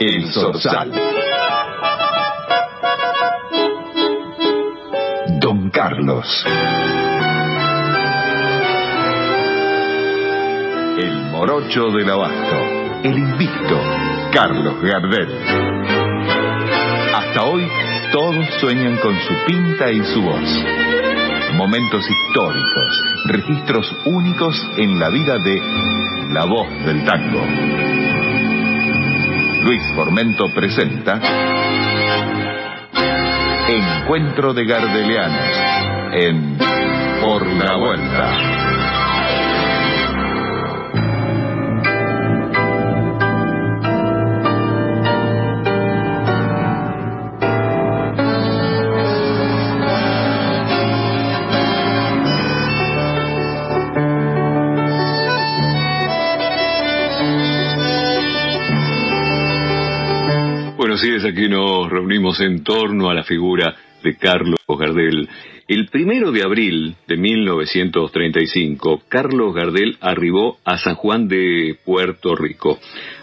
[0.00, 0.92] El Sorsal.
[5.40, 6.44] Don Carlos.
[10.98, 12.56] El morocho del abasto.
[13.02, 13.80] El invicto.
[14.32, 15.28] Carlos Gardel.
[17.12, 17.66] Hasta hoy
[18.12, 20.64] todos sueñan con su pinta y su voz.
[21.56, 25.60] Momentos históricos, registros únicos en la vida de
[26.32, 27.87] la voz del tango.
[29.62, 31.20] Luis Formento presenta
[33.68, 35.56] Encuentro de Gardelianos
[36.12, 36.58] en
[37.20, 38.87] Por la Vuelta.
[60.98, 65.28] Así es, aquí nos reunimos en torno a la figura de Carlos Gardel.
[65.68, 72.80] El primero de abril de 1935, Carlos Gardel arribó a San Juan de Puerto Rico.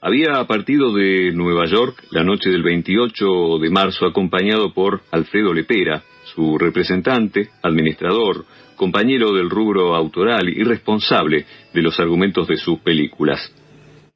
[0.00, 6.02] Había partido de Nueva York la noche del 28 de marzo acompañado por Alfredo Lepera,
[6.34, 8.46] su representante, administrador,
[8.76, 13.52] compañero del rubro autoral y responsable de los argumentos de sus películas.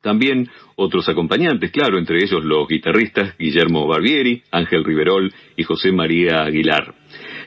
[0.03, 6.42] También otros acompañantes, claro, entre ellos los guitarristas Guillermo Barbieri, Ángel Riverol y José María
[6.42, 6.95] Aguilar.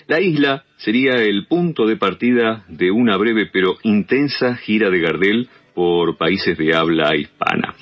[0.08, 5.50] La isla sería el punto de partida de una breve pero intensa gira de Gardel
[5.74, 7.76] por países de habla hispana.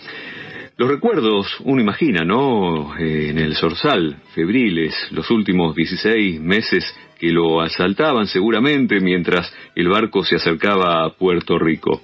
[0.76, 2.98] Los recuerdos, uno imagina, ¿no?
[2.98, 6.84] En el Sorsal, febriles, los últimos 16 meses
[7.20, 12.02] que lo asaltaban seguramente mientras el barco se acercaba a Puerto Rico.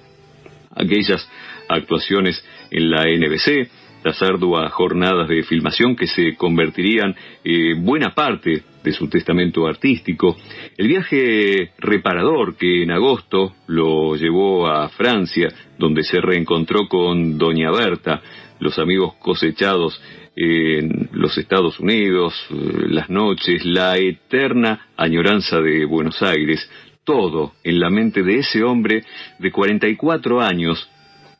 [0.72, 1.28] Aquellas
[1.70, 3.68] actuaciones en la NBC,
[4.04, 9.66] las arduas jornadas de filmación que se convertirían en eh, buena parte de su testamento
[9.66, 10.36] artístico,
[10.76, 15.48] el viaje reparador que en agosto lo llevó a Francia,
[15.78, 18.22] donde se reencontró con Doña Berta,
[18.58, 20.00] los amigos cosechados
[20.34, 22.54] en los Estados Unidos, eh,
[22.88, 26.70] las noches, la eterna añoranza de Buenos Aires,
[27.04, 29.04] todo en la mente de ese hombre
[29.38, 30.88] de 44 años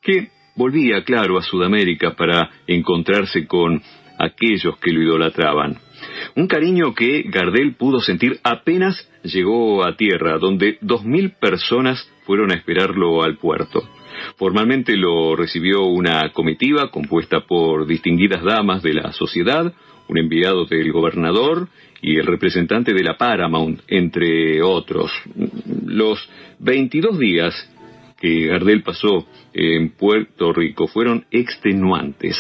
[0.02, 3.82] que volvía, claro, a Sudamérica para encontrarse con
[4.18, 5.78] aquellos que lo idolatraban.
[6.36, 12.50] Un cariño que Gardel pudo sentir apenas llegó a tierra, donde dos mil personas fueron
[12.50, 13.88] a esperarlo al puerto.
[14.36, 19.72] Formalmente lo recibió una comitiva compuesta por distinguidas damas de la sociedad,
[20.08, 21.68] un enviado del gobernador
[22.02, 25.12] y el representante de la Paramount, entre otros.
[25.86, 26.28] Los
[26.58, 27.69] 22 días
[28.20, 32.36] que Gardel pasó en Puerto Rico fueron extenuantes.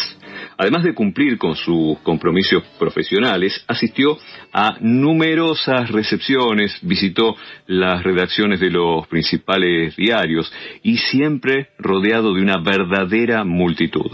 [0.58, 4.18] Además de cumplir con sus compromisos profesionales, asistió
[4.52, 7.34] a numerosas recepciones, visitó
[7.66, 10.52] las redacciones de los principales diarios
[10.82, 14.10] y siempre rodeado de una verdadera multitud.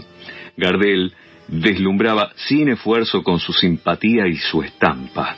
[0.55, 1.13] Gardel
[1.49, 5.35] deslumbraba sin esfuerzo con su simpatía y su estampa.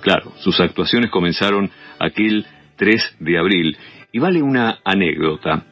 [0.00, 3.76] Claro, sus actuaciones comenzaron aquel 3 de abril
[4.12, 5.64] y vale una anécdota.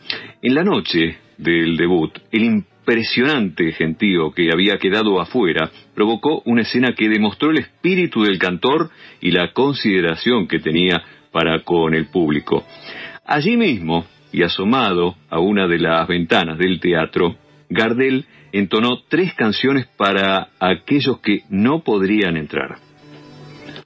[0.43, 6.95] En la noche del debut, el impresionante gentío que había quedado afuera provocó una escena
[6.95, 8.91] que demostró el espíritu del cantor
[9.21, 12.67] y la consideración que tenía para con el público.
[13.27, 17.37] Allí mismo, y asomado a una de las ventanas del teatro,
[17.69, 22.79] Gardel entonó tres canciones para aquellos que no podrían entrar.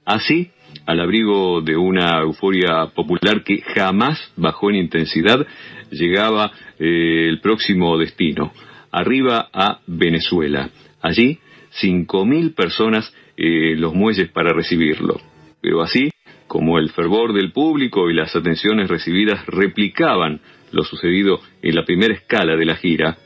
[0.05, 0.51] Así,
[0.85, 5.45] al abrigo de una euforia popular que jamás bajó en intensidad,
[5.91, 8.51] llegaba eh, el próximo destino,
[8.91, 10.69] arriba a Venezuela.
[11.01, 11.39] Allí,
[11.71, 15.19] cinco mil personas eh, los muelles para recibirlo.
[15.61, 16.09] Pero así,
[16.47, 20.39] como el fervor del público y las atenciones recibidas replicaban
[20.71, 23.17] lo sucedido en la primera escala de la gira,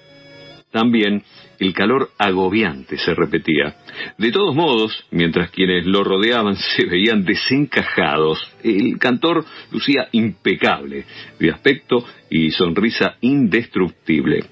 [0.71, 1.23] también
[1.59, 3.75] el calor agobiante se repetía.
[4.17, 11.05] De todos modos, mientras quienes lo rodeaban se veían desencajados, el cantor lucía impecable,
[11.39, 14.45] de aspecto y sonrisa indestructible.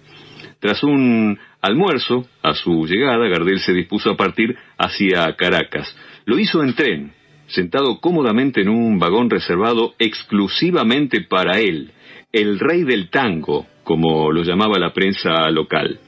[0.59, 5.95] Tras un almuerzo, a su llegada, Gardel se dispuso a partir hacia Caracas.
[6.25, 7.13] Lo hizo en tren,
[7.47, 11.91] sentado cómodamente en un vagón reservado exclusivamente para él,
[12.31, 15.99] el rey del tango, como lo llamaba la prensa local.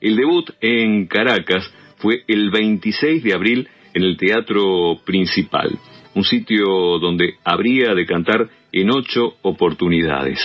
[0.00, 5.78] El debut en Caracas fue el 26 de abril en el Teatro Principal,
[6.14, 10.40] un sitio donde habría de cantar en ocho oportunidades.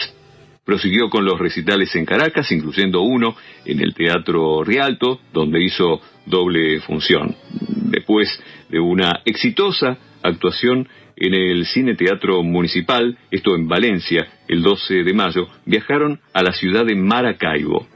[0.65, 3.35] prosiguió con los recitales en Caracas, incluyendo uno
[3.65, 7.35] en el Teatro Rialto, donde hizo doble función.
[7.91, 8.27] Después
[8.69, 15.13] de una exitosa actuación en el Cine Teatro Municipal, esto en Valencia, el 12 de
[15.13, 17.87] mayo, viajaron a la ciudad de Maracaibo.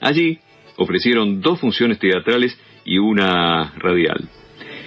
[0.00, 0.38] Allí
[0.76, 4.28] ofrecieron dos funciones teatrales y una radial.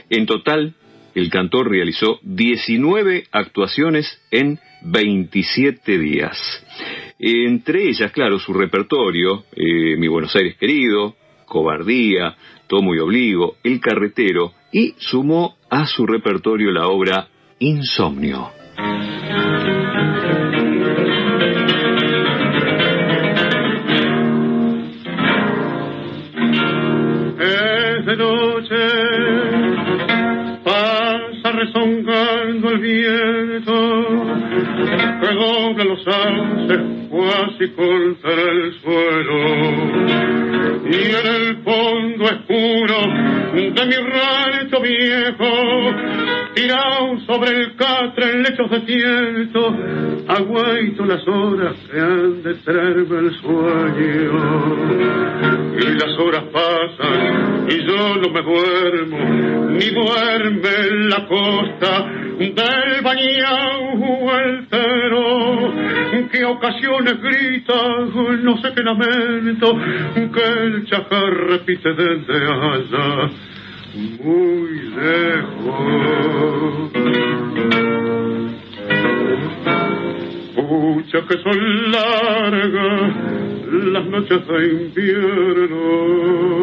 [0.09, 0.75] En total,
[1.13, 6.37] el cantor realizó 19 actuaciones en 27 días.
[7.17, 11.15] Entre ellas, claro, su repertorio, eh, Mi Buenos Aires querido,
[11.45, 12.35] Cobardía,
[12.67, 17.29] Tomo y Obligo, El Carretero, y sumó a su repertorio la obra
[17.59, 18.51] Insomnio.
[28.05, 28.75] De noche,
[30.63, 33.73] pasa rezongando el viento,
[35.21, 38.73] que dobla los alces, casi contra el
[43.85, 45.45] mi rancho viejo,
[46.55, 49.75] tirado sobre el catre en lechos de ciento,
[50.27, 54.75] aguaito las horas que han de traerme el sueño.
[55.77, 59.17] Y las horas pasan y yo no me duermo,
[59.71, 62.05] ni duerme en la costa
[62.37, 65.73] del bañao altero,
[66.31, 67.73] que ocasiones grita,
[68.41, 69.77] no sé qué lamento,
[70.33, 73.29] que el chacar repite desde allá
[73.95, 75.75] muy lejos.
[80.55, 83.13] Pucha que son largas
[83.93, 86.54] las noches de invierno.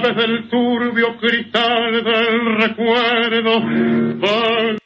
[0.00, 3.60] Través del turbio cristal del recuerdo.
[3.60, 4.78] Van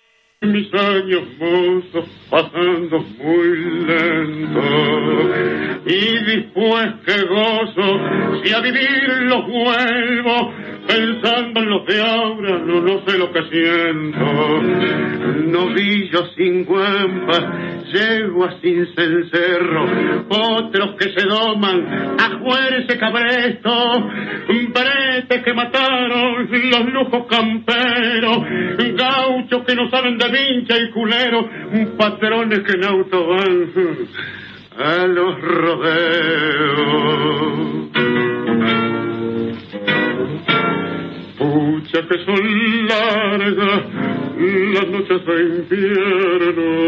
[0.43, 4.63] mis años mozos pasando muy lento.
[5.87, 10.53] Y después que gozo si a vivir los vuelvo
[10.87, 14.63] pensando en lo que ahora no, sé lo que siento.
[15.47, 17.45] Novillo sin guampas
[17.93, 19.85] yeguas sin cencerro
[20.29, 24.09] otros que se doman a juerse cabresto.
[24.49, 28.39] Bretes que mataron los lujos camperos.
[28.97, 31.49] Gauchos que no saben de vincha y culero.
[31.97, 33.71] Patrones que en auto van
[34.79, 36.81] a los rodeos
[41.81, 43.83] Pucha que son largas
[44.75, 46.80] las noches de invierno.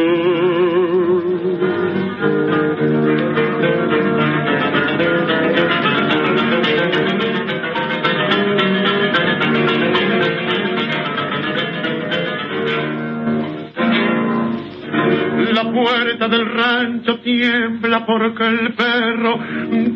[17.62, 19.38] Tiembla porque el perro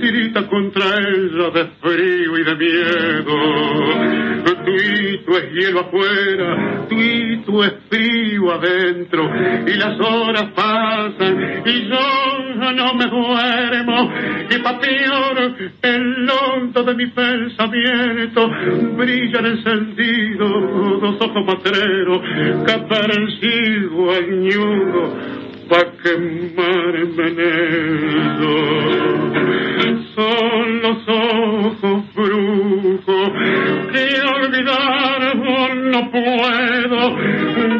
[0.01, 3.37] tirita contra ella de frío y de miedo.
[4.67, 9.31] Tuito es hielo afuera, tuito es frío adentro,
[9.65, 14.11] y las horas pasan y yo no me duermo,
[14.51, 18.51] y pa' peor el hondo de mi pensamiento
[18.97, 22.21] brillan encendidos dos ojos matreros
[22.67, 28.67] que parecen añudo pa' quemarme en ellos.
[30.15, 33.31] Son los ojos brujos
[33.93, 34.05] que
[34.35, 35.37] olvidar
[35.93, 37.01] no puedo,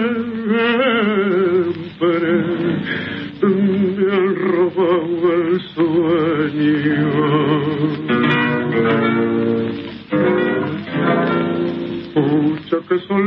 [3.41, 7.11] me han robado el sueño.
[12.13, 13.23] Pucha que son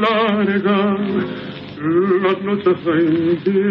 [0.00, 1.09] largas
[1.80, 3.70] las noches invierno.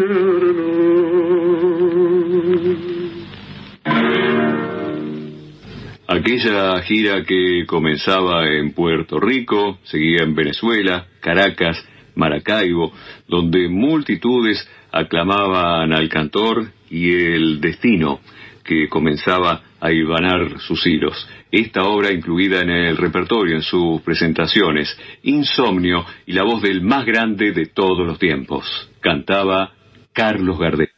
[6.07, 11.77] Aquella gira que comenzaba en Puerto Rico, seguía en Venezuela, Caracas,
[12.15, 12.91] Maracaibo,
[13.27, 18.21] donde multitudes aclamaban al cantor y el destino
[18.63, 21.27] que comenzaba a hilvanar sus hilos.
[21.51, 27.05] Esta obra incluida en el repertorio en sus presentaciones, Insomnio y la voz del más
[27.05, 28.89] grande de todos los tiempos.
[28.99, 29.73] Cantaba
[30.13, 30.87] Carlos Gardel.